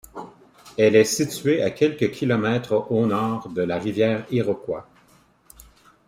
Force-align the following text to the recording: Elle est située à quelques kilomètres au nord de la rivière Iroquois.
Elle 0.79 0.95
est 0.95 1.03
située 1.03 1.61
à 1.61 1.69
quelques 1.69 2.09
kilomètres 2.09 2.87
au 2.89 3.05
nord 3.05 3.49
de 3.49 3.61
la 3.61 3.77
rivière 3.77 4.25
Iroquois. 4.31 4.89